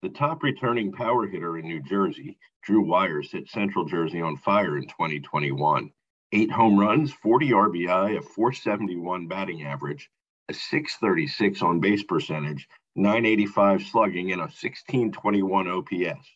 [0.00, 4.76] The top returning power hitter in New Jersey, Drew Wyers, set Central Jersey on fire
[4.76, 5.90] in 2021.
[6.30, 10.08] Eight home runs, 40 RBI, a 471 batting average,
[10.48, 16.28] a 636 on base percentage, 985 slugging, and a 1621 OPS.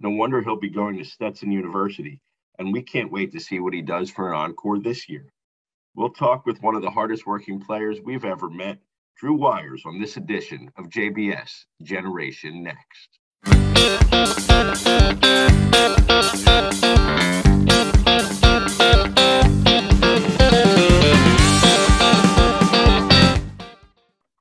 [0.00, 2.20] No wonder he'll be going to Stetson University,
[2.58, 5.32] and we can't wait to see what he does for an encore this year.
[5.94, 8.80] We'll talk with one of the hardest working players we've ever met,
[9.16, 13.20] Drew Wyers on this edition of JBS Generation Next.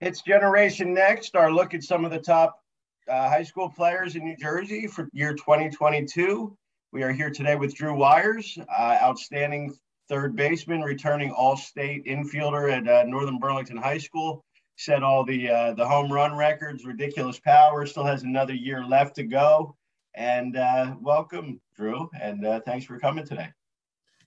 [0.01, 2.59] It's Generation Next, our look at some of the top
[3.07, 6.57] uh, high school players in New Jersey for year 2022.
[6.91, 9.75] We are here today with Drew Wyers, uh, outstanding
[10.09, 14.43] third baseman, returning all state infielder at uh, Northern Burlington High School
[14.75, 17.85] set all the uh, the home run records, ridiculous power.
[17.85, 19.75] Still has another year left to go.
[20.15, 23.49] And uh, welcome, Drew, and uh, thanks for coming today.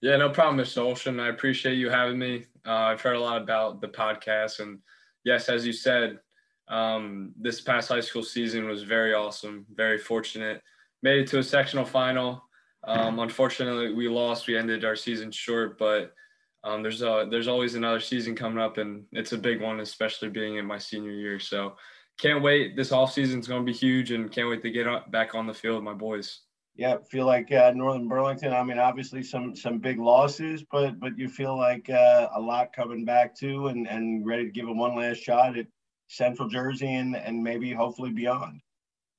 [0.01, 0.79] Yeah, no problem, Mr.
[0.79, 1.20] Olson.
[1.20, 2.45] I appreciate you having me.
[2.67, 4.81] Uh, I've heard a lot about the podcast, and
[5.25, 6.19] yes, as you said,
[6.69, 9.65] um, this past high school season was very awesome.
[9.75, 10.61] Very fortunate.
[11.03, 12.42] Made it to a sectional final.
[12.85, 14.47] Um, unfortunately, we lost.
[14.47, 16.13] We ended our season short, but
[16.67, 20.28] um, there's a, there's always another season coming up, and it's a big one, especially
[20.28, 21.39] being in my senior year.
[21.39, 21.77] So
[22.19, 22.75] can't wait.
[22.77, 25.47] This off season is going to be huge, and can't wait to get back on
[25.47, 26.41] the field with my boys.
[26.75, 28.53] Yeah, feel like uh, Northern Burlington.
[28.53, 32.73] I mean, obviously some some big losses, but but you feel like uh, a lot
[32.75, 35.67] coming back too, and and ready to give it one last shot at
[36.08, 38.61] Central Jersey and and maybe hopefully beyond.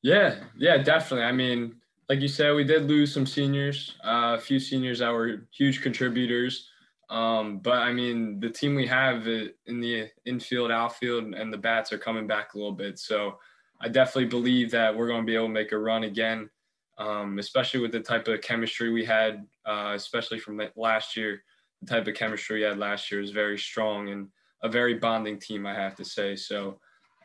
[0.03, 1.25] Yeah, yeah, definitely.
[1.25, 1.75] I mean,
[2.09, 5.81] like you said, we did lose some seniors, uh, a few seniors that were huge
[5.81, 6.69] contributors.
[7.09, 11.93] Um, but I mean, the team we have in the infield, outfield, and the bats
[11.93, 12.99] are coming back a little bit.
[12.99, 13.37] So
[13.79, 16.49] I definitely believe that we're going to be able to make a run again,
[16.97, 21.43] um, especially with the type of chemistry we had, uh, especially from last year.
[21.81, 24.27] The type of chemistry we had last year is very strong and
[24.63, 26.35] a very bonding team, I have to say.
[26.35, 26.79] So,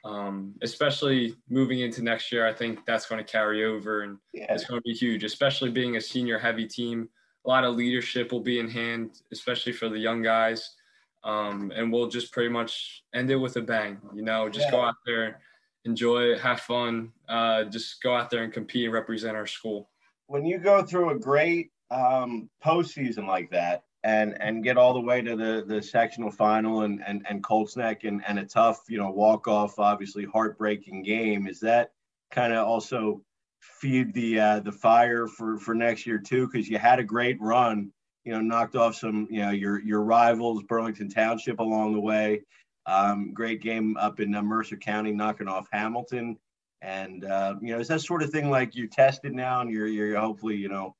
[0.04, 4.52] um, especially moving into next year, I think that's going to carry over and yeah.
[4.52, 7.08] it's going to be huge, especially being a senior heavy team
[7.44, 10.76] a lot of leadership will be in hand, especially for the young guys.
[11.24, 14.00] Um, and we'll just pretty much end it with a bang.
[14.14, 14.70] You know, just yeah.
[14.72, 15.40] go out there,
[15.84, 19.88] enjoy, have fun, uh, just go out there and compete and represent our school.
[20.26, 25.00] When you go through a great um, postseason like that, and and get all the
[25.00, 28.82] way to the the sectional final and and and Colts Neck and and a tough
[28.88, 31.46] you know walk off, obviously heartbreaking game.
[31.46, 31.92] Is that
[32.30, 33.22] kind of also
[33.62, 37.40] feed the uh, the fire for for next year too because you had a great
[37.40, 37.90] run
[38.24, 42.42] you know knocked off some you know your your rivals burlington township along the way.
[42.84, 46.36] Um, great game up in uh, mercer county knocking off hamilton.
[46.80, 49.86] And uh, you know is that sort of thing like you tested now and you're
[49.86, 50.96] you're hopefully you know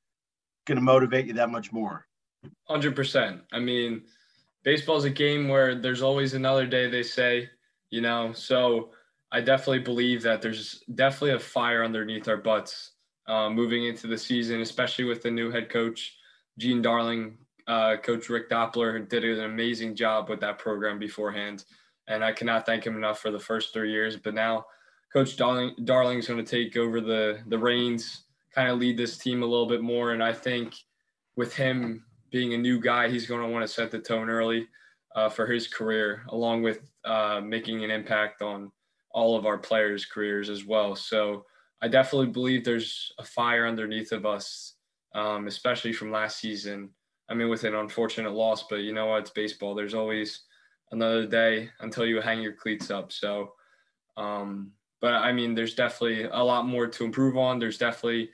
[0.65, 2.07] going to motivate you that much more.
[2.69, 4.03] 100% i mean
[4.63, 7.49] baseball is a game where there's always another day they say
[7.93, 8.33] you know?
[8.33, 8.89] So
[9.33, 12.91] I definitely believe that there's definitely a fire underneath our butts
[13.27, 16.15] uh, moving into the season, especially with the new head coach,
[16.59, 17.39] Gene Darling.
[17.65, 21.65] Uh, coach Rick Doppler did an amazing job with that program beforehand,
[22.07, 24.17] and I cannot thank him enough for the first three years.
[24.17, 24.65] But now,
[25.11, 29.17] Coach Darling Darling is going to take over the the reins, kind of lead this
[29.17, 30.75] team a little bit more, and I think
[31.35, 34.67] with him being a new guy, he's going to want to set the tone early
[35.15, 38.71] uh, for his career, along with uh, making an impact on
[39.13, 40.95] all of our players' careers as well.
[40.95, 41.45] So
[41.81, 44.75] I definitely believe there's a fire underneath of us,
[45.15, 46.89] um, especially from last season.
[47.29, 49.21] I mean, with an unfortunate loss, but you know what?
[49.21, 49.75] It's baseball.
[49.75, 50.41] There's always
[50.91, 53.11] another day until you hang your cleats up.
[53.11, 53.53] So,
[54.17, 57.59] um, but I mean, there's definitely a lot more to improve on.
[57.59, 58.29] There's definitely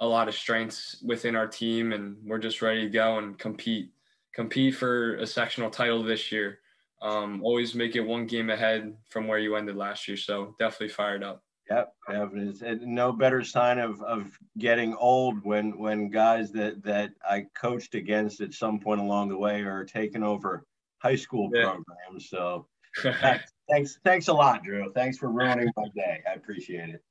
[0.00, 3.90] a lot of strengths within our team, and we're just ready to go and compete.
[4.34, 6.60] Compete for a sectional title this year
[7.02, 10.16] um, always make it one game ahead from where you ended last year.
[10.16, 11.42] So definitely fired up.
[11.70, 17.46] Yep, and no better sign of, of getting old when when guys that that I
[17.60, 20.64] coached against at some point along the way are taking over
[20.98, 21.64] high school yeah.
[21.64, 22.30] programs.
[22.30, 22.66] So
[23.68, 24.90] thanks thanks a lot, Drew.
[24.94, 26.22] Thanks for ruining my day.
[26.26, 27.02] I appreciate it.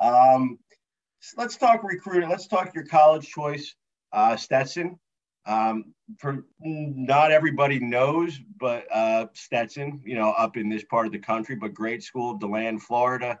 [0.00, 0.58] Um,
[1.36, 2.30] let's talk recruiting.
[2.30, 3.74] Let's talk your college choice,
[4.12, 4.98] uh, Stetson.
[5.46, 11.12] Um, for not everybody knows, but uh, Stetson, you know, up in this part of
[11.12, 13.38] the country, but great school, DeLand, Florida.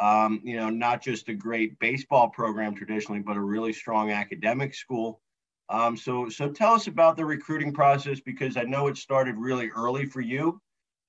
[0.00, 4.74] Um, you know, not just a great baseball program traditionally, but a really strong academic
[4.74, 5.20] school.
[5.70, 9.68] Um, so, so tell us about the recruiting process because I know it started really
[9.70, 10.60] early for you,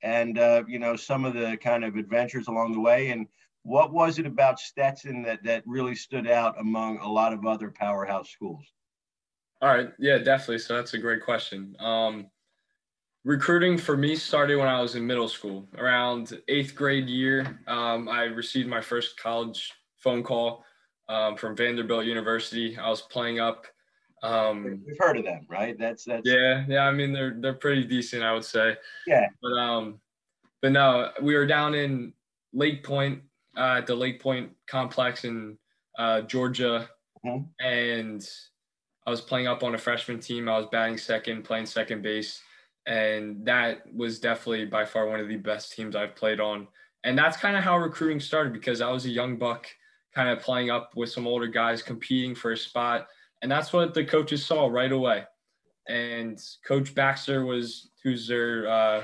[0.01, 3.11] and uh, you know some of the kind of adventures along the way.
[3.11, 3.27] And
[3.63, 7.71] what was it about Stetson that that really stood out among a lot of other
[7.71, 8.65] powerhouse schools?
[9.61, 10.59] All right, yeah, definitely.
[10.59, 11.75] So that's a great question.
[11.79, 12.27] Um,
[13.25, 15.67] recruiting for me started when I was in middle school.
[15.77, 20.63] Around eighth grade year, um, I received my first college phone call
[21.09, 22.77] um, from Vanderbilt University.
[22.77, 23.65] I was playing up.
[24.23, 25.77] Um, We've heard of them, right?
[25.77, 26.21] That's that's.
[26.25, 26.85] Yeah, yeah.
[26.85, 28.77] I mean, they're they're pretty decent, I would say.
[29.07, 29.27] Yeah.
[29.41, 29.99] But um,
[30.61, 32.13] but no, we were down in
[32.53, 33.21] Lake Point
[33.57, 35.57] uh, at the Lake Point complex in
[35.97, 36.89] uh, Georgia,
[37.25, 37.43] mm-hmm.
[37.65, 38.27] and
[39.09, 40.47] I was playing up on a freshman team.
[40.47, 42.43] I was batting second, playing second base,
[42.85, 46.67] and that was definitely by far one of the best teams I've played on.
[47.03, 49.65] And that's kind of how recruiting started because I was a young buck
[50.13, 53.07] kind of playing up with some older guys competing for a spot.
[53.41, 55.23] And that's what the coaches saw right away.
[55.87, 59.03] And Coach Baxter was, who's their uh,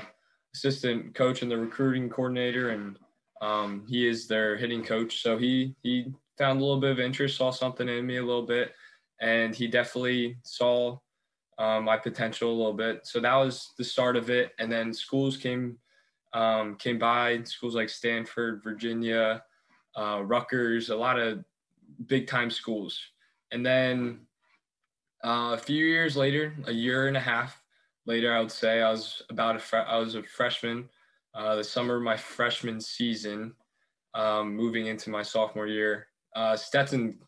[0.54, 2.96] assistant coach and the recruiting coordinator, and
[3.42, 5.20] um, he is their hitting coach.
[5.20, 8.46] So he he found a little bit of interest, saw something in me a little
[8.46, 8.72] bit,
[9.20, 10.98] and he definitely saw
[11.58, 13.06] um, my potential a little bit.
[13.06, 14.52] So that was the start of it.
[14.58, 15.78] And then schools came
[16.32, 19.42] um, came by, schools like Stanford, Virginia,
[19.96, 21.42] uh, Rutgers, a lot of
[22.06, 23.00] big time schools.
[23.52, 24.20] And then
[25.24, 27.62] uh, a few years later, a year and a half
[28.04, 30.88] later, I would say I was about a fre- I was a freshman.
[31.34, 33.54] Uh, the summer of my freshman season,
[34.14, 37.18] um, moving into my sophomore year, uh, Stetson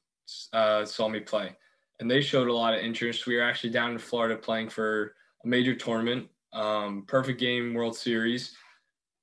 [0.53, 1.57] uh, saw me play,
[2.01, 3.27] and they showed a lot of interest.
[3.27, 5.15] We were actually down in Florida playing for
[5.45, 8.57] a major tournament, um, Perfect Game World Series,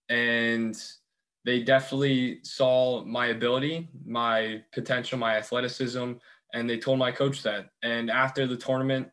[0.10, 0.82] and
[1.46, 6.14] they definitely saw my ability, my potential, my athleticism,
[6.54, 7.70] and they told my coach that.
[7.84, 9.10] And after the tournament,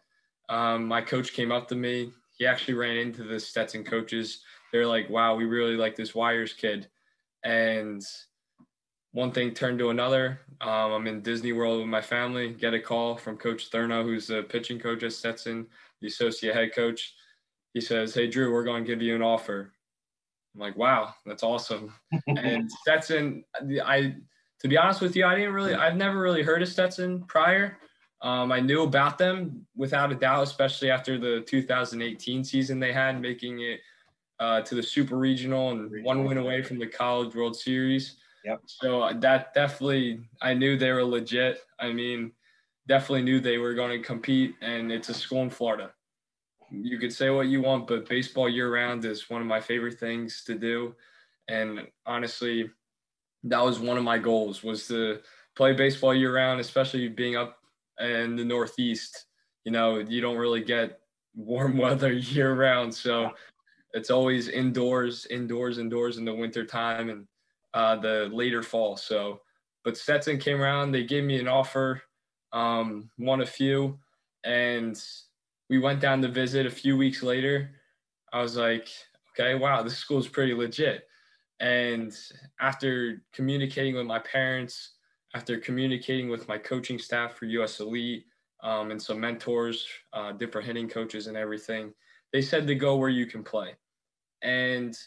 [0.49, 2.13] um, my coach came up to me.
[2.39, 4.43] He actually ran into the Stetson coaches.
[4.73, 6.89] They're like, "Wow, we really like this Wyers kid,"
[7.45, 8.03] and
[9.13, 10.41] one thing turned to another.
[10.61, 12.53] Um, I'm in Disney World with my family.
[12.53, 15.67] Get a call from Coach Thurno, who's the pitching coach at Stetson,
[16.01, 17.15] the associate head coach.
[17.75, 19.73] He says, "Hey Drew, we're going to give you an offer."
[20.55, 21.93] I'm like, wow, that's awesome.
[22.27, 23.45] and Stetson,
[23.85, 24.17] I
[24.61, 27.79] to be honest with you, I didn't really, I've never really heard of Stetson prior.
[28.21, 33.21] Um, I knew about them without a doubt, especially after the 2018 season they had,
[33.21, 33.81] making it
[34.39, 38.19] uh, to the Super Regional and one win away from the College World Series.
[38.45, 38.63] Yep.
[38.67, 41.61] So uh, that definitely, I knew they were legit.
[41.79, 42.33] I mean,
[42.89, 45.93] definitely knew they were going to compete, and it's a school in Florida
[46.73, 49.99] you could say what you want, but baseball year round is one of my favorite
[49.99, 50.95] things to do.
[51.49, 52.71] And honestly,
[53.45, 55.19] that was one of my goals was to
[55.55, 57.59] play baseball year round, especially being up
[58.01, 59.27] in the Northeast.
[59.65, 61.01] You know, you don't really get
[61.35, 62.95] warm weather year round.
[62.95, 63.33] So
[63.93, 67.27] it's always indoors, indoors, indoors in the winter time and
[67.75, 68.97] uh, the later fall.
[68.97, 69.41] So,
[69.85, 72.03] but Stetson came around, they gave me an offer,
[72.53, 73.99] um, won a few,
[74.45, 75.01] and
[75.69, 77.71] we went down to visit a few weeks later.
[78.33, 78.89] I was like,
[79.31, 81.09] okay, wow, this school is pretty legit.
[81.61, 82.13] And
[82.61, 84.93] after communicating with my parents,
[85.35, 88.27] after communicating with my coaching staff for US Elite
[88.63, 91.93] um, and some mentors, uh, different hitting coaches and everything,
[92.33, 93.75] they said to go where you can play
[94.43, 94.99] and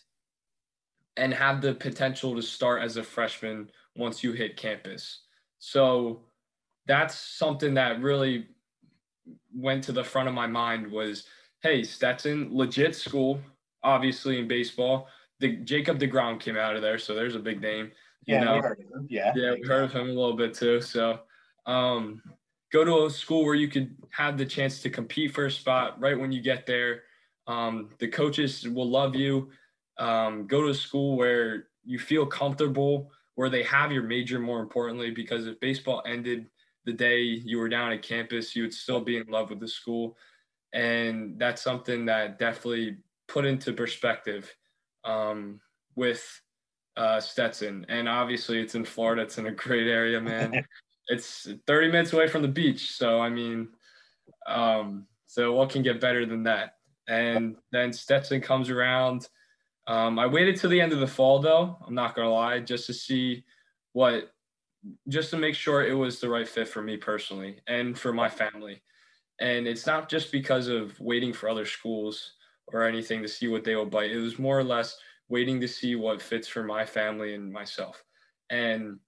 [1.18, 5.22] and have the potential to start as a freshman once you hit campus.
[5.60, 6.22] So
[6.86, 8.48] that's something that really
[9.56, 11.26] went to the front of my mind was,
[11.62, 13.40] hey, Stetson, legit school,
[13.84, 15.08] obviously in baseball.
[15.40, 17.92] The Jacob Degrom came out of there, so there's a big name.
[18.26, 18.62] You yeah, know?
[18.62, 19.08] heard of him.
[19.10, 20.82] Yeah, yeah, we heard of him a little bit too.
[20.82, 21.20] So,
[21.66, 22.22] um,
[22.72, 26.00] go to a school where you could have the chance to compete for a spot
[26.00, 27.04] right when you get there.
[27.48, 29.50] Um, the coaches will love you.
[29.98, 34.40] Um, go to a school where you feel comfortable, where they have your major.
[34.40, 36.48] More importantly, because if baseball ended
[36.86, 39.68] the day you were down at campus, you would still be in love with the
[39.68, 40.18] school.
[40.74, 42.98] And that's something that definitely
[43.28, 44.54] put into perspective
[45.04, 45.60] um,
[45.96, 46.42] with
[46.98, 47.86] uh, Stetson.
[47.90, 50.66] And obviously, it's in Florida, it's in a great area, man.
[51.08, 52.92] it's 30 minutes away from the beach.
[52.92, 53.70] So, I mean,
[54.48, 56.76] um, so what can get better than that?
[57.08, 59.28] And then Stetson comes around.
[59.88, 61.78] Um, I waited till the end of the fall, though.
[61.86, 63.44] I'm not gonna lie, just to see
[63.94, 64.32] what
[65.08, 68.30] just to make sure it was the right fit for me personally and for my
[68.30, 68.82] family.
[69.40, 72.34] And it's not just because of waiting for other schools
[72.68, 74.12] or anything to see what they will bite.
[74.12, 78.04] It was more or less waiting to see what fits for my family and myself.
[78.50, 79.00] And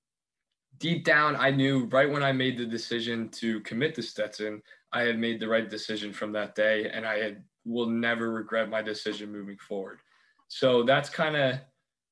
[0.80, 5.02] deep down, I knew right when I made the decision to commit to Stetson, I
[5.02, 8.82] had made the right decision from that day, and I had, will never regret my
[8.82, 10.00] decision moving forward.
[10.48, 11.60] So that's kind of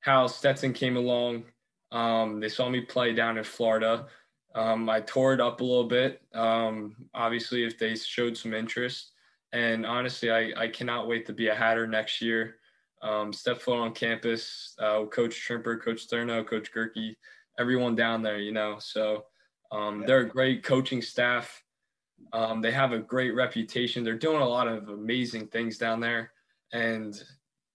[0.01, 1.45] how Stetson came along
[1.91, 4.07] Um, they saw me play down in Florida.
[4.53, 6.21] Um, I tore it up a little bit.
[6.33, 9.11] Um, obviously, if they showed some interest,
[9.53, 12.55] and honestly, I, I cannot wait to be a Hatter next year.
[13.01, 17.15] Um, step foot on campus, uh, Coach Trimper, Coach Thurno, Coach Gerke,
[17.59, 18.77] everyone down there, you know.
[18.79, 19.25] So
[19.71, 21.63] um, they're a great coaching staff.
[22.33, 24.03] Um, they have a great reputation.
[24.03, 26.31] They're doing a lot of amazing things down there.
[26.73, 27.21] And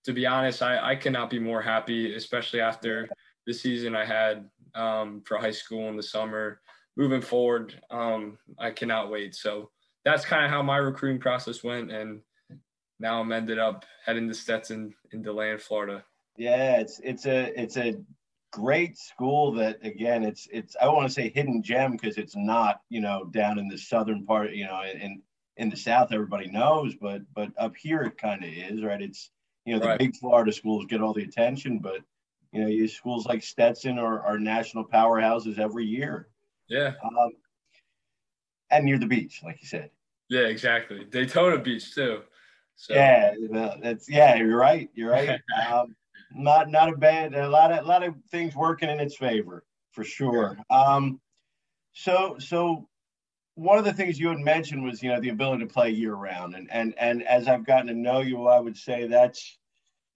[0.04, 3.08] to be honest, I, I cannot be more happy, especially after
[3.46, 6.60] the season I had um, for high school in the summer.
[6.96, 9.34] Moving forward, um, I cannot wait.
[9.34, 9.70] So
[10.04, 11.90] that's kind of how my recruiting process went.
[11.90, 12.20] And
[12.98, 16.04] now I'm ended up heading to Stetson in DeLand, Florida.
[16.36, 18.00] Yeah, it's it's a it's a
[18.52, 22.80] great school that again it's it's I want to say hidden gem because it's not
[22.88, 25.22] you know down in the southern part you know in
[25.56, 29.30] in the south everybody knows but but up here it kind of is right it's
[29.64, 29.98] you know the right.
[29.98, 32.00] big Florida schools get all the attention but
[32.52, 36.28] you know you schools like Stetson are, are national powerhouses every year
[36.68, 37.30] yeah um,
[38.70, 39.90] and near the beach like you said
[40.28, 42.22] yeah exactly Daytona Beach too
[42.80, 42.94] so.
[42.94, 43.34] Yeah,
[43.82, 44.36] that's yeah.
[44.36, 44.88] You're right.
[44.94, 45.38] You're right.
[45.70, 45.94] um,
[46.34, 47.34] not not a bad.
[47.34, 50.56] A lot of a lot of things working in its favor for sure.
[50.70, 51.20] Um,
[51.92, 52.88] so so
[53.54, 56.14] one of the things you had mentioned was you know the ability to play year
[56.14, 59.58] round, and and and as I've gotten to know you, I would say that's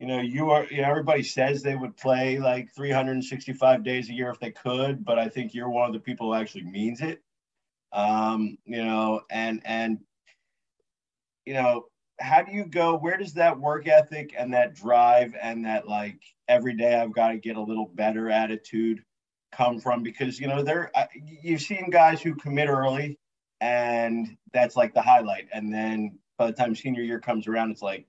[0.01, 4.15] you know you are you know everybody says they would play like 365 days a
[4.15, 7.01] year if they could, but I think you're one of the people who actually means
[7.01, 7.23] it.
[7.93, 9.99] Um, you know, and and
[11.45, 11.87] you know
[12.21, 16.21] how do you go where does that work ethic and that drive and that like
[16.47, 19.03] every day i've got to get a little better attitude
[19.55, 20.03] come from?
[20.03, 20.91] Because you know there
[21.43, 23.19] you've seen guys who commit early
[23.65, 25.49] and that's like the highlight.
[25.55, 28.07] And then by the time senior year comes around it's like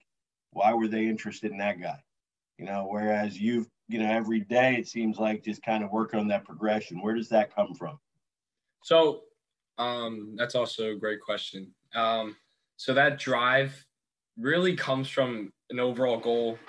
[0.51, 2.03] why were they interested in that guy?
[2.57, 6.19] You know whereas you've you know every day it seems like just kind of working
[6.19, 7.01] on that progression.
[7.01, 7.97] Where does that come from?
[8.83, 9.21] So
[9.77, 11.71] um that's also a great question.
[11.93, 12.35] Um
[12.75, 13.85] so that drive
[14.37, 16.59] really comes from an overall goal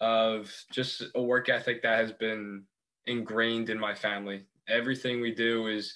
[0.00, 2.62] of just a work ethic that has been
[3.06, 4.44] ingrained in my family.
[4.68, 5.92] Everything we do is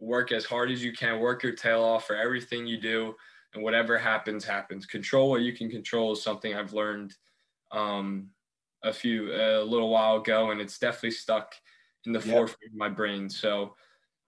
[0.00, 3.14] work as hard as you can, work your tail off for everything you do,
[3.54, 4.86] and whatever happens, happens.
[4.86, 7.14] Control what you can control is something I've learned
[7.70, 8.28] um,
[8.82, 11.54] a few a little while ago, and it's definitely stuck
[12.06, 12.28] in the yep.
[12.28, 13.28] forefront of my brain.
[13.28, 13.74] So,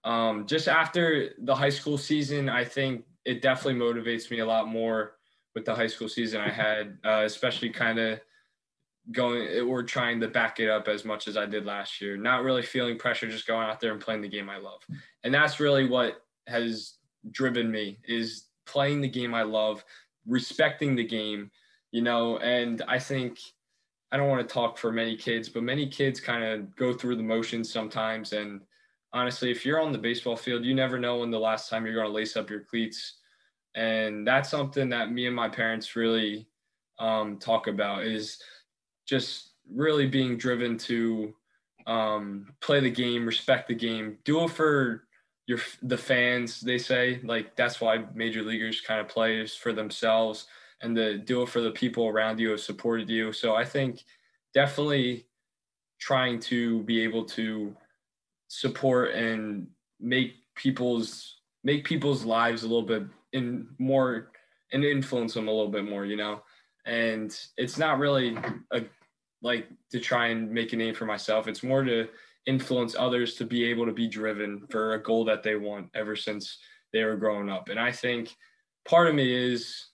[0.03, 4.67] um, just after the high school season, I think it definitely motivates me a lot
[4.67, 5.13] more
[5.55, 8.19] with the high school season I had, uh, especially kind of
[9.11, 12.17] going or trying to back it up as much as I did last year.
[12.17, 14.81] Not really feeling pressure, just going out there and playing the game I love.
[15.23, 16.95] And that's really what has
[17.31, 19.83] driven me is playing the game I love,
[20.25, 21.51] respecting the game,
[21.91, 23.39] you know, and I think
[24.11, 27.17] I don't want to talk for many kids, but many kids kind of go through
[27.17, 28.61] the motions sometimes and
[29.11, 31.93] honestly, if you're on the baseball field, you never know when the last time you're
[31.93, 33.17] going to lace up your cleats
[33.75, 36.47] and that's something that me and my parents really
[36.99, 38.39] um, talk about is
[39.05, 41.33] just really being driven to
[41.87, 45.05] um, play the game respect the game do it for
[45.47, 49.73] your the fans they say like that's why major leaguers kind of play is for
[49.73, 50.47] themselves
[50.81, 53.65] and to do it for the people around you who have supported you so i
[53.65, 54.05] think
[54.53, 55.25] definitely
[55.99, 57.75] trying to be able to
[58.47, 59.67] support and
[59.99, 64.31] make people's make people's lives a little bit in more
[64.71, 66.41] and influence them a little bit more, you know.
[66.85, 68.37] And it's not really
[68.71, 68.81] a
[69.41, 71.47] like to try and make a name for myself.
[71.47, 72.07] It's more to
[72.45, 76.15] influence others to be able to be driven for a goal that they want ever
[76.15, 76.59] since
[76.93, 77.69] they were growing up.
[77.69, 78.35] And I think
[78.85, 79.87] part of me is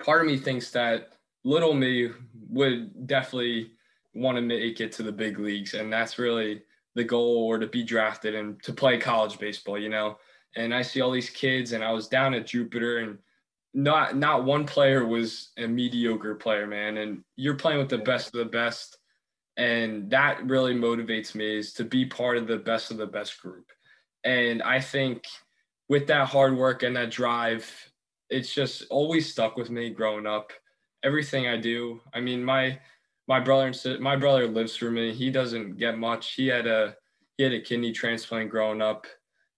[0.00, 1.12] part of me thinks that
[1.44, 2.10] little me
[2.48, 3.70] would definitely
[4.14, 6.62] want to make it to the big leagues and that's really
[6.94, 10.16] the goal or to be drafted and to play college baseball, you know
[10.56, 13.18] and I see all these kids, and I was down at Jupiter, and
[13.76, 16.96] not not one player was a mediocre player, man.
[16.96, 18.96] And you're playing with the best of the best,
[19.58, 23.40] and that really motivates me is to be part of the best of the best
[23.40, 23.66] group.
[24.24, 25.24] And I think
[25.90, 27.70] with that hard work and that drive,
[28.30, 30.52] it's just always stuck with me growing up.
[31.04, 32.80] Everything I do, I mean, my
[33.28, 35.12] my brother and my brother lives through me.
[35.12, 36.32] He doesn't get much.
[36.32, 36.96] He had a
[37.36, 39.06] he had a kidney transplant growing up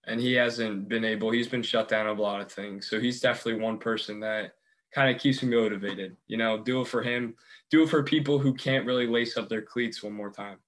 [0.09, 2.89] and he hasn't been able he's been shut down of a lot of things.
[2.89, 4.55] So he's definitely one person that
[4.93, 7.35] kind of keeps me motivated you know do it for him
[7.71, 10.59] do it for people who can't really lace up their cleats one more time.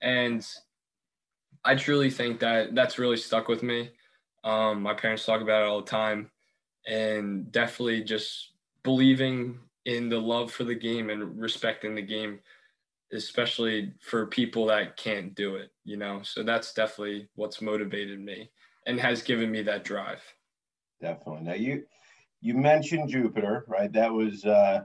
[0.00, 0.46] And
[1.64, 3.90] i truly think that that's really stuck with me.
[4.44, 6.30] Um, my parents talk about it all the time
[6.86, 8.52] and definitely just
[8.82, 12.40] believing in the love for the game and respecting the game
[13.12, 16.20] especially for people that can't do it, you know.
[16.22, 18.50] So that's definitely what's motivated me
[18.86, 20.22] and has given me that drive.
[21.00, 21.42] Definitely.
[21.42, 21.84] Now you
[22.40, 23.92] you mentioned Jupiter, right?
[23.92, 24.84] That was uh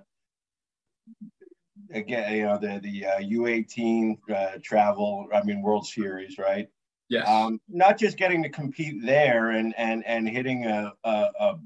[1.92, 6.68] again, you know, the the uh, U18 uh, travel, I mean World Series, right?
[7.10, 7.28] Yes.
[7.28, 11.60] Um, not just getting to compete there and and and hitting a, a, a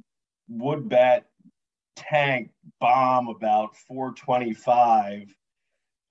[0.49, 1.25] wood bat
[1.95, 5.33] tank bomb about 425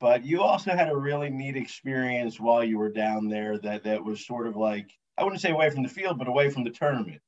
[0.01, 4.05] but you also had a really neat experience while you were down there that that
[4.05, 6.71] was sort of like I wouldn't say away from the field, but away from the
[6.71, 7.21] tournament.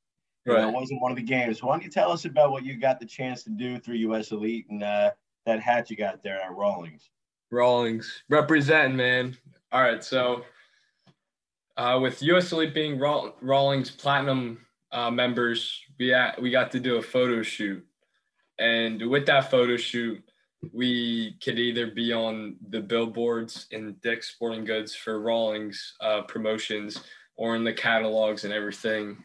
[0.46, 0.56] Right.
[0.56, 1.62] You know, it wasn't one of the games.
[1.62, 4.30] Why don't you tell us about what you got the chance to do through US
[4.30, 5.10] Elite and uh,
[5.46, 7.10] that hat you got there at Rawlings?
[7.50, 9.36] Rawlings representing, man.
[9.72, 10.44] All right, so
[11.76, 14.58] uh, with US Elite being Rawlings Platinum
[14.92, 17.84] uh, members, we at, we got to do a photo shoot,
[18.58, 20.22] and with that photo shoot,
[20.72, 27.00] we could either be on the billboards in Dick's Sporting Goods for Rawlings uh, promotions
[27.38, 29.16] or in the catalogs and everything.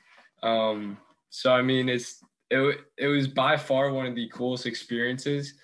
[0.41, 0.97] Um,
[1.29, 5.55] so I mean, it's it it was by far one of the coolest experiences,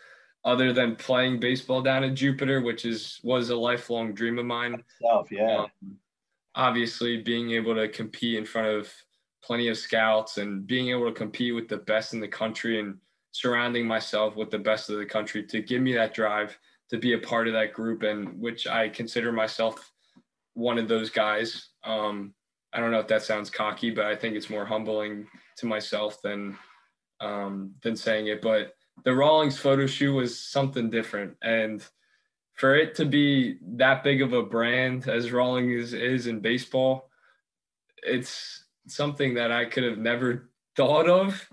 [0.43, 4.83] other than playing baseball down in Jupiter, which is was a lifelong dream of mine.
[5.31, 5.59] Yeah.
[5.61, 5.97] Um,
[6.55, 8.91] obviously, being able to compete in front of
[9.43, 12.97] plenty of scouts and being able to compete with the best in the country and
[13.31, 16.57] surrounding myself with the best of the country to give me that drive
[16.89, 19.91] to be a part of that group and which I consider myself
[20.55, 21.69] one of those guys.
[21.83, 22.33] Um,
[22.73, 26.21] I don't know if that sounds cocky, but I think it's more humbling to myself
[26.21, 26.57] than
[27.19, 28.41] um, than saying it.
[28.41, 31.85] But the Rawlings photo shoot was something different, and
[32.53, 37.09] for it to be that big of a brand as Rawlings is, is in baseball,
[38.03, 41.47] it's something that I could have never thought of,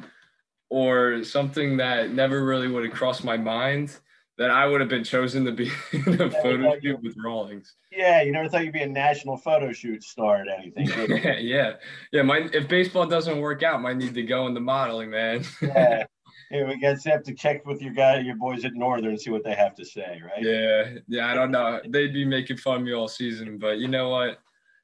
[0.68, 3.96] or something that never really would have crossed my mind
[4.38, 7.74] that I would have been chosen to be in a photo shoot with Rawlings.
[7.90, 10.86] Yeah, you never thought you'd be a national photo shoot star at anything.
[11.40, 11.74] yeah,
[12.12, 12.22] yeah.
[12.22, 15.44] My if baseball doesn't work out, might need to go into modeling, man.
[15.62, 16.04] yeah.
[16.50, 19.30] Yeah, we guys have to check with your guy, your boys at Northern, and see
[19.30, 20.40] what they have to say, right?
[20.40, 21.28] Yeah, yeah.
[21.28, 21.80] I don't know.
[21.88, 24.38] They'd be making fun of me all season, but you know what?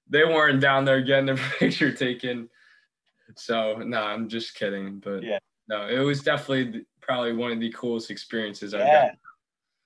[0.09, 2.49] They weren't down there getting their picture taken.
[3.37, 4.99] So no, nah, I'm just kidding.
[4.99, 5.39] But yeah,
[5.69, 8.81] no, it was definitely probably one of the coolest experiences yeah.
[8.81, 9.19] I've got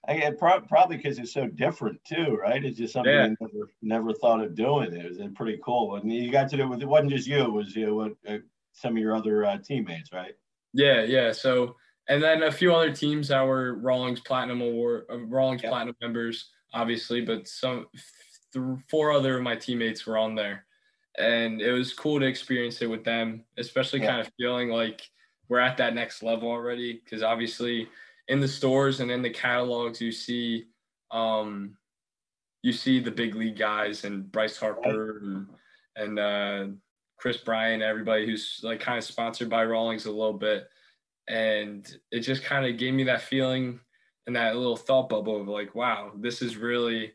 [0.08, 2.64] I pro- probably because it's so different too, right?
[2.64, 3.24] It's just something yeah.
[3.24, 4.92] I never never thought of doing.
[4.92, 7.42] It was pretty cool, and you got to do it with it wasn't just you;
[7.42, 8.38] it was you know, uh,
[8.72, 10.34] some of your other uh, teammates, right?
[10.72, 11.32] Yeah, yeah.
[11.32, 11.76] So
[12.08, 15.72] and then a few other teams that were Rawlings Platinum Award, uh, Rawlings yep.
[15.72, 17.86] Platinum members, obviously, but some
[18.52, 20.66] th- four other of my teammates were on there,
[21.18, 24.08] and it was cool to experience it with them, especially yeah.
[24.08, 25.02] kind of feeling like
[25.48, 27.88] we're at that next level already, because obviously
[28.28, 30.66] in the stores and in the catalogs you see
[31.10, 31.76] um,
[32.66, 35.46] you see the big league guys and Bryce Harper and,
[35.94, 36.66] and uh,
[37.16, 40.68] Kris Bryant, everybody who's like kind of sponsored by Rawlings a little bit.
[41.28, 43.78] And it just kind of gave me that feeling
[44.26, 47.12] and that little thought bubble of like, wow, this is really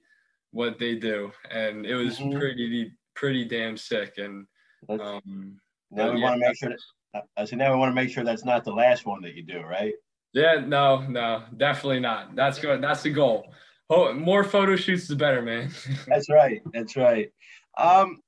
[0.51, 1.31] what they do.
[1.49, 2.39] And it was mm-hmm.
[2.39, 4.13] pretty, pretty damn sick.
[4.17, 4.47] And
[4.89, 5.59] um,
[5.91, 6.69] now we yeah, want to make sure
[7.13, 9.35] that, I said, now we want to make sure that's not the last one that
[9.35, 9.93] you do, right?
[10.33, 12.35] Yeah, no, no, definitely not.
[12.35, 12.81] That's good.
[12.81, 13.51] That's the goal.
[13.89, 15.71] Oh, more photo shoots the better, man.
[16.07, 16.61] that's right.
[16.73, 17.31] That's right.
[17.77, 18.21] Um,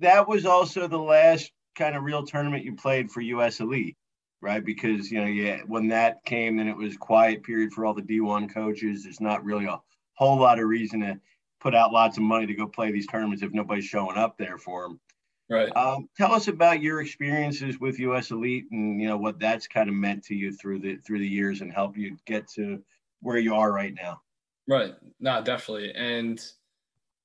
[0.00, 3.96] that was also the last kind of real tournament you played for US Elite,
[4.40, 4.64] right?
[4.64, 8.02] Because you know, yeah, when that came, then it was quiet period for all the
[8.02, 9.04] D1 coaches.
[9.04, 9.80] There's not really a
[10.14, 11.20] whole lot of reason to
[11.60, 14.56] put out lots of money to go play these tournaments if nobody's showing up there
[14.56, 15.00] for them.
[15.48, 15.74] Right.
[15.76, 19.88] Um, tell us about your experiences with US Elite and you know what that's kind
[19.88, 22.82] of meant to you through the through the years and help you get to
[23.20, 24.20] where you are right now.
[24.68, 24.94] Right.
[25.20, 25.92] No, definitely.
[25.94, 26.44] And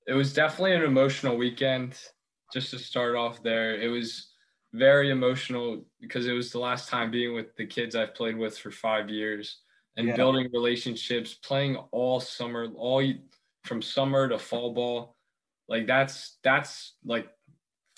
[0.07, 1.97] it was definitely an emotional weekend.
[2.53, 4.31] Just to start off there, it was
[4.73, 8.57] very emotional because it was the last time being with the kids I've played with
[8.57, 9.57] for five years
[9.97, 10.15] and yeah.
[10.15, 13.03] building relationships, playing all summer, all
[13.63, 15.15] from summer to fall ball.
[15.67, 17.29] Like that's that's like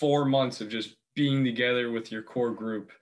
[0.04, 2.92] four months of just being together with your core group.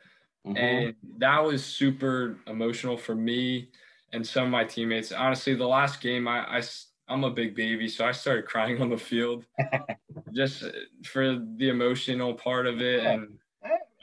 [0.47, 0.57] Mm-hmm.
[0.57, 3.71] And that was super emotional for me
[4.13, 5.11] and some of my teammates.
[5.11, 6.63] Honestly, the last game, I, I
[7.09, 9.45] I'm a big baby, so I started crying on the field
[10.33, 10.63] just
[11.05, 13.05] for the emotional part of it.
[13.05, 13.37] And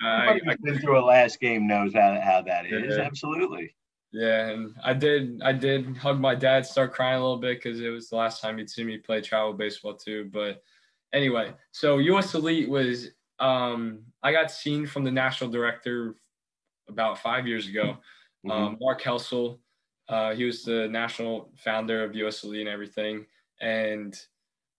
[0.03, 2.97] I, I been through a last game knows how, how that is.
[2.97, 3.03] Yeah.
[3.03, 3.75] Absolutely.
[4.11, 5.39] Yeah, and I did.
[5.41, 8.41] I did hug my dad, start crying a little bit because it was the last
[8.41, 10.29] time he'd see me play travel baseball too.
[10.33, 10.63] But
[11.13, 16.15] anyway, so US Elite was um, I got seen from the national director
[16.87, 17.97] about five years ago,
[18.45, 18.51] mm-hmm.
[18.51, 19.59] um, Mark Helsel.
[20.07, 23.25] Uh, he was the national founder of US Elite and everything.
[23.61, 24.19] and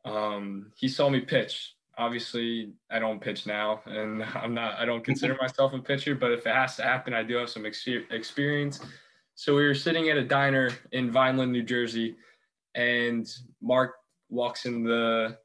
[0.04, 1.74] um, he saw me pitch.
[1.98, 4.78] Obviously, I don't pitch now, and I'm not.
[4.78, 7.50] I don't consider myself a pitcher, but if it has to happen, I do have
[7.50, 8.80] some ex- experience.
[9.34, 12.16] So we were sitting at a diner in Vineland, New Jersey,
[12.74, 13.26] and
[13.62, 13.94] Mark
[14.28, 15.38] walks in the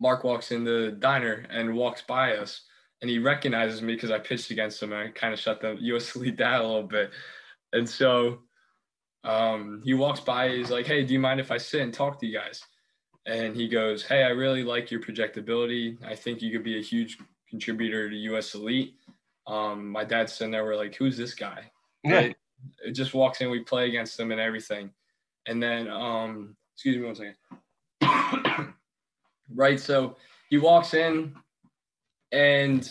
[0.00, 2.62] Mark walks in the diner and walks by us,
[3.00, 4.92] and he recognizes me because I pitched against him.
[4.92, 7.10] And I kind of shut the US Elite down a little bit,
[7.72, 8.40] and so
[9.24, 10.50] um, he walks by.
[10.50, 12.62] He's like, "Hey, do you mind if I sit and talk to you guys?"
[13.26, 16.02] And he goes, "Hey, I really like your projectability.
[16.04, 18.94] I think you could be a huge contributor to US Elite."
[19.46, 20.64] Um, my dad's sitting there.
[20.64, 21.70] We're like, "Who's this guy?"
[22.04, 22.20] Yeah.
[22.20, 22.36] It,
[22.84, 23.50] it just walks in.
[23.50, 24.90] We play against him and everything,
[25.46, 27.36] and then um, excuse me one second.
[29.54, 30.16] Right, so
[30.50, 31.34] he walks in,
[32.32, 32.88] and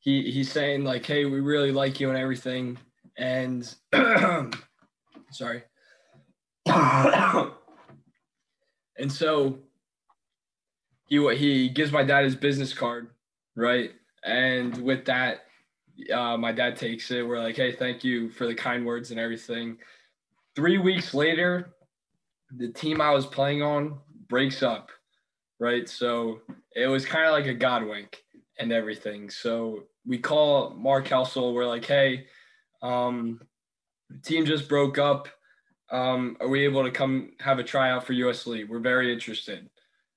[0.00, 2.78] he he's saying like, "Hey, we really like you and everything,"
[3.16, 3.74] and
[5.30, 5.62] Sorry.
[6.66, 7.52] and
[9.10, 9.58] so
[11.06, 13.10] he he gives my dad his business card,
[13.56, 13.92] right?
[14.24, 15.46] And with that,
[16.12, 17.26] uh, my dad takes it.
[17.26, 19.78] We're like, hey, thank you for the kind words and everything.
[20.54, 21.70] Three weeks later,
[22.54, 24.90] the team I was playing on breaks up,
[25.60, 25.88] right?
[25.88, 26.40] So
[26.74, 28.22] it was kind of like a God wink
[28.58, 29.30] and everything.
[29.30, 31.54] So we call Mark Helsel.
[31.54, 32.26] We're like, hey,
[32.82, 33.40] um,
[34.08, 35.28] the team just broke up.
[35.92, 38.68] Um, are we able to come have a tryout for US Elite?
[38.68, 39.68] We're very interested.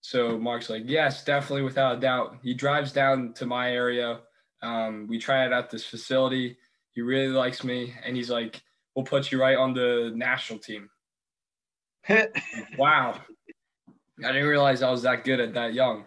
[0.02, 2.38] So Mark's like, yes, definitely, without a doubt.
[2.42, 4.20] He drives down to my area.
[4.62, 6.58] Um, we try it at this facility.
[6.92, 8.62] He really likes me, and he's like,
[8.96, 10.90] we'll put you right on the national team.
[12.78, 13.20] wow.
[14.20, 16.04] I didn't realize I was that good at that young,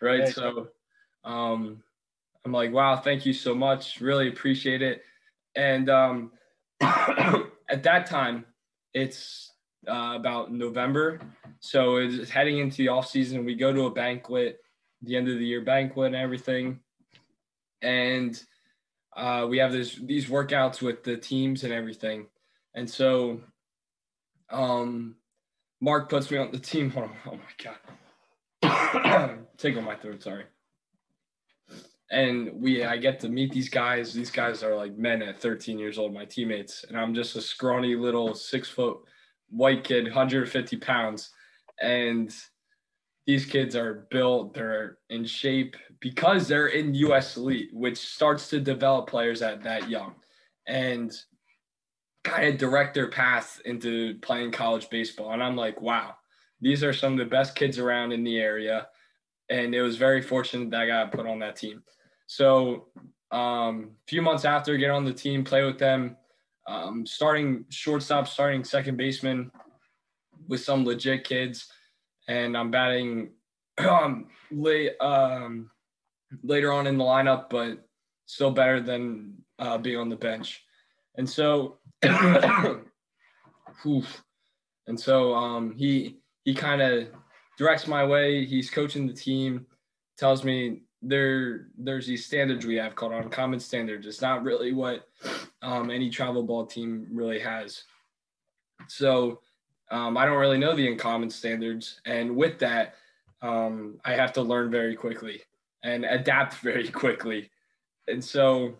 [0.00, 0.28] right?
[0.28, 0.68] So
[1.24, 1.82] um,
[2.44, 4.00] I'm like, wow, thank you so much.
[4.00, 5.02] Really appreciate it.
[5.56, 6.32] And um,
[6.80, 8.44] at that time,
[8.94, 9.52] it's
[9.88, 11.20] uh, about November.
[11.60, 13.44] So it's heading into the off season.
[13.44, 14.60] We go to a banquet,
[15.02, 16.80] the end of the year banquet and everything.
[17.82, 18.40] And
[19.16, 22.26] uh, we have this these workouts with the teams and everything.
[22.74, 23.40] And so
[24.50, 25.16] um,
[25.80, 26.90] Mark puts me on the team.
[26.92, 27.16] Hold on.
[27.26, 27.38] Oh
[28.62, 28.70] my
[29.02, 29.38] God.
[29.58, 30.44] Take on my throat, sorry
[32.10, 34.12] and we I get to meet these guys.
[34.12, 37.40] These guys are like men at 13 years old, my teammates, and I'm just a
[37.40, 38.98] scrawny little six foot
[39.50, 41.30] white kid, 150 pounds,
[41.80, 42.34] and
[43.26, 48.60] these kids are built, they're in shape because they're in US Elite, which starts to
[48.60, 50.14] develop players at that young,
[50.66, 51.12] and
[52.28, 55.32] kind of direct their path into playing college baseball.
[55.32, 56.14] And I'm like, wow,
[56.60, 58.88] these are some of the best kids around in the area.
[59.50, 61.82] And it was very fortunate that I got put on that team.
[62.26, 62.88] So
[63.30, 66.16] um, a few months after, get on the team, play with them,
[66.66, 69.50] um, starting shortstop, starting second baseman
[70.48, 71.70] with some legit kids,
[72.28, 73.30] and I'm batting
[73.78, 75.70] um, late um,
[76.42, 77.86] later on in the lineup, but
[78.26, 80.62] still better than uh, being on the bench.
[81.18, 82.88] And so, and
[84.96, 87.08] so um, he he kind of
[87.58, 88.46] directs my way.
[88.46, 89.66] He's coaching the team,
[90.16, 94.06] tells me there there's these standards we have called uncommon standards.
[94.06, 95.08] It's not really what
[95.60, 97.82] um, any travel ball team really has.
[98.86, 99.40] So
[99.90, 102.94] um, I don't really know the uncommon standards, and with that,
[103.42, 105.42] um, I have to learn very quickly
[105.82, 107.50] and adapt very quickly.
[108.06, 108.76] And so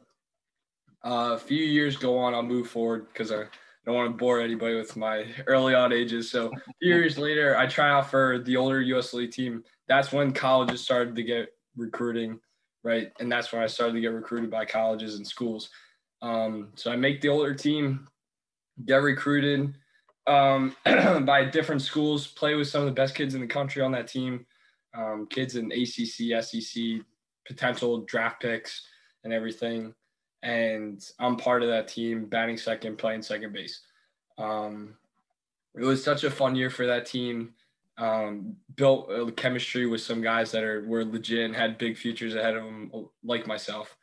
[1.04, 3.44] uh, a few years go on, I'll move forward because I
[3.87, 6.30] don't want to bore anybody with my early on ages.
[6.30, 9.64] So a few years later, I try out for the older US team.
[9.87, 12.40] That's when colleges started to get recruiting,
[12.82, 13.12] right?
[13.20, 15.70] And that's when I started to get recruited by colleges and schools.
[16.20, 18.08] Um, so I make the older team,
[18.84, 19.74] get recruited
[20.26, 23.92] um, by different schools, play with some of the best kids in the country on
[23.92, 24.44] that team,
[24.94, 26.82] um, kids in ACC, SEC,
[27.46, 28.87] potential draft picks,
[29.24, 29.94] and everything.
[30.42, 33.81] And I'm part of that team, batting second, playing second base.
[34.38, 34.94] Um,
[35.74, 37.55] it was such a fun year for that team
[37.98, 42.57] um, built chemistry with some guys that are were legit and had big futures ahead
[42.57, 42.90] of them,
[43.24, 43.96] like myself.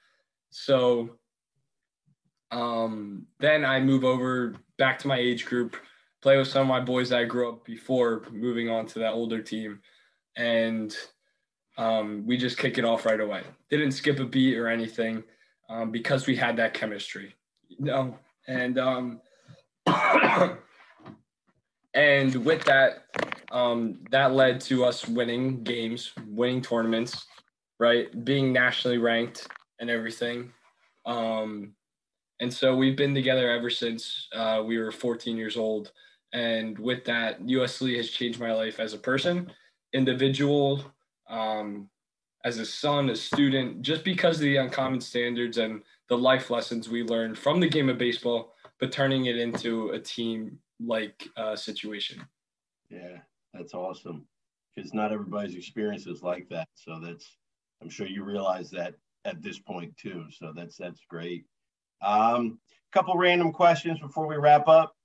[0.50, 1.12] So
[2.52, 5.78] um, then I move over back to my age group,
[6.22, 9.14] play with some of my boys that I grew up before moving on to that
[9.14, 9.80] older team,
[10.36, 10.96] and
[11.78, 13.44] um, we just kick it off right away.
[13.70, 15.24] Didn't skip a beat or anything
[15.70, 17.36] um, because we had that chemistry.
[17.68, 18.20] You know?
[18.48, 19.22] and um,
[21.94, 23.06] and with that,
[23.52, 27.26] um, that led to us winning games, winning tournaments,
[27.80, 28.24] right?
[28.26, 29.48] Being nationally ranked
[29.80, 30.52] and everything.
[31.06, 31.74] Um,
[32.40, 35.92] and so we've been together ever since uh, we were 14 years old.
[36.34, 39.52] And with that, USC has changed my life as a person,
[39.94, 40.84] individual,
[41.30, 41.90] um,
[42.46, 46.88] as a son, a student, just because of the uncommon standards and the life lessons
[46.88, 51.56] we learned from the game of baseball, but turning it into a team like uh,
[51.56, 52.24] situation.
[52.90, 53.18] Yeah,
[53.52, 54.28] that's awesome.
[54.76, 56.68] Because not everybody's experience is like that.
[56.76, 57.36] So that's,
[57.82, 58.94] I'm sure you realize that
[59.26, 60.26] at this point too.
[60.30, 61.46] So that's that's great.
[62.02, 62.60] Um,
[62.92, 64.96] couple random questions before we wrap up.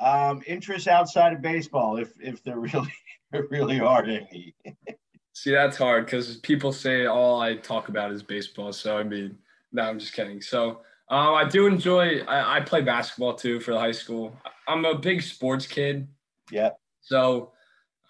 [0.00, 2.92] Um, interests outside of baseball, if if there really
[3.50, 4.54] really are any.
[5.34, 8.72] See, that's hard because people say all I talk about is baseball.
[8.72, 9.38] So I mean,
[9.72, 10.42] no, I'm just kidding.
[10.42, 12.20] So um, I do enjoy.
[12.20, 14.36] I, I play basketball too for the high school.
[14.68, 16.08] I'm a big sports kid.
[16.50, 16.70] Yeah.
[17.00, 17.52] So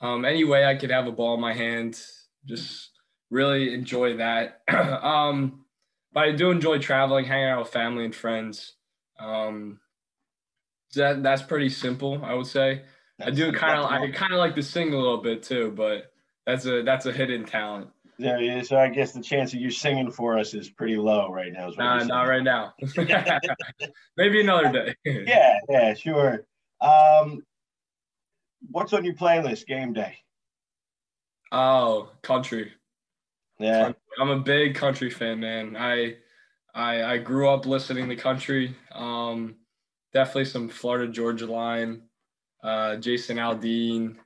[0.01, 2.01] um, any way I could have a ball in my hand,
[2.45, 2.91] just
[3.31, 4.63] really enjoy that.
[5.03, 5.65] um,
[6.13, 8.75] but I do enjoy traveling, hanging out with family and friends.
[9.19, 9.81] Um,
[10.95, 12.83] that that's pretty simple, I would say.
[13.19, 15.73] That's, I do kind of I kind of like to sing a little bit too,
[15.75, 16.12] but
[16.47, 17.89] that's a that's a hidden talent.
[18.19, 21.53] Yeah, so I guess the chance of you singing for us is pretty low right
[21.53, 21.71] now.
[21.77, 22.75] Nah, not right now.
[24.17, 24.95] Maybe another day.
[25.27, 26.47] yeah, yeah, sure.
[26.81, 27.43] Um,
[28.71, 30.19] what's on your playlist game day?
[31.51, 32.73] Oh, country.
[33.59, 35.77] Yeah, I'm a big country fan, man.
[35.77, 36.17] I
[36.75, 38.77] I I grew up listening to country.
[38.93, 39.57] Um,
[40.13, 42.03] definitely some Florida Georgia Line,
[42.63, 44.17] uh, Jason Aldean,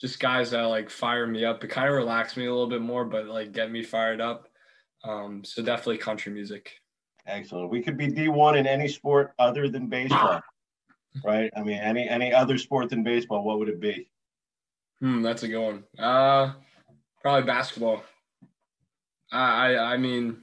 [0.00, 1.62] just guys that like fire me up.
[1.64, 4.48] It kind of relax me a little bit more, but like get me fired up.
[5.04, 6.72] Um, so definitely country music.
[7.26, 7.70] Excellent.
[7.70, 10.40] We could be D1 in any sport other than baseball,
[11.24, 11.50] right?
[11.56, 14.08] I mean, any any other sport than baseball, what would it be?
[15.00, 15.84] Hmm, that's a good one.
[15.98, 16.52] Uh,
[17.20, 18.02] probably basketball.
[19.30, 20.38] I I, I mean,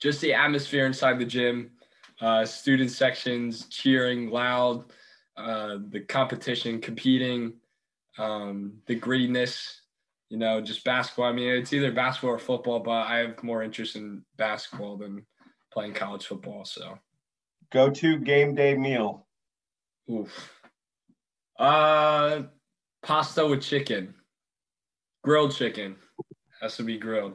[0.00, 1.72] just the atmosphere inside the gym,
[2.20, 4.84] uh, student sections cheering loud,
[5.36, 7.54] uh, the competition, competing
[8.18, 9.76] um, the grittiness,
[10.28, 11.26] you know, just basketball.
[11.26, 15.24] I mean, it's either basketball or football, but I have more interest in basketball than
[15.72, 16.64] playing college football.
[16.64, 16.98] So,
[17.72, 19.26] go to game day meal.
[20.10, 20.52] Oof.
[21.58, 22.42] Uh,
[23.02, 24.14] pasta with chicken,
[25.22, 25.96] grilled chicken
[26.60, 27.34] has to be grilled.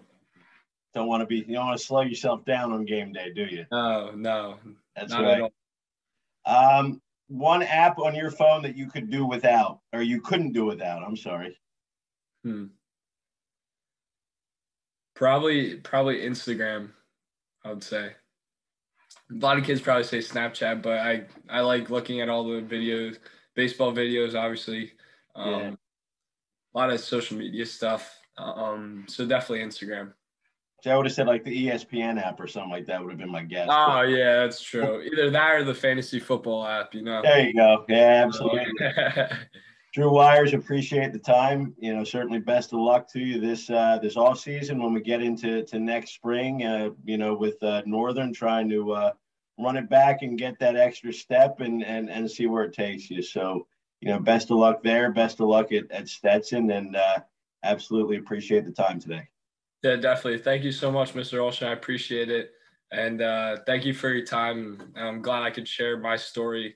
[0.94, 1.38] Don't want to be.
[1.38, 3.66] You don't want to slow yourself down on game day, do you?
[3.72, 4.60] No, no.
[4.96, 5.52] That's right.
[6.46, 7.02] Um,
[7.34, 11.02] one app on your phone that you could do without, or you couldn't do without.
[11.04, 11.58] I'm sorry.
[12.44, 12.66] Hmm.
[15.16, 16.92] Probably, probably Instagram.
[17.66, 18.12] I would say.
[19.32, 22.62] A lot of kids probably say Snapchat, but I I like looking at all the
[22.62, 23.18] videos,
[23.56, 24.92] baseball videos, obviously.
[25.36, 25.72] Um, yeah.
[26.76, 28.16] A lot of social media stuff.
[28.38, 30.14] Um, so definitely Instagram.
[30.84, 33.18] See, I would have said like the ESPN app or something like that would have
[33.18, 33.70] been my guess.
[33.72, 35.02] Oh yeah, that's true.
[35.02, 37.22] Either that or the fantasy football app, you know.
[37.22, 37.86] There you go.
[37.88, 38.66] Yeah, absolutely.
[39.94, 41.74] Drew Wyers, appreciate the time.
[41.78, 45.00] You know, certainly best of luck to you this uh, this off season when we
[45.00, 46.66] get into to next spring.
[46.66, 49.12] Uh, you know, with uh, Northern trying to uh,
[49.58, 53.10] run it back and get that extra step and and and see where it takes
[53.10, 53.22] you.
[53.22, 53.68] So,
[54.02, 55.12] you know, best of luck there.
[55.12, 57.20] Best of luck at, at Stetson, and uh,
[57.64, 59.30] absolutely appreciate the time today.
[59.84, 60.40] Yeah, definitely.
[60.40, 61.40] Thank you so much, Mr.
[61.40, 61.68] Olshan.
[61.68, 62.52] I appreciate it.
[62.92, 64.94] And uh, thank you for your time.
[64.96, 66.76] I'm glad I could share my story